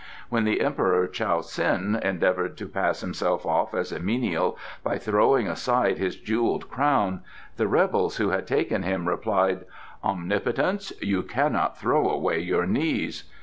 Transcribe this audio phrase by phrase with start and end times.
[0.29, 5.47] When the Emperor Chow sin endeavoured to pass himself off as a menial by throwing
[5.47, 7.21] aside his jewelled crown,
[7.57, 9.63] the rebels who had taken him replied:
[10.03, 13.25] 'Omnipotence, you cannot throw away your knees.